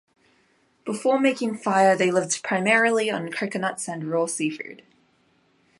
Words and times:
Before 0.83 1.19
making 1.19 1.57
fire 1.59 1.95
they 1.95 2.09
lived 2.09 2.41
primarily 2.41 3.11
on 3.11 3.31
coconuts 3.31 3.87
and 3.87 4.05
raw 4.09 4.25
seafood. 4.25 4.81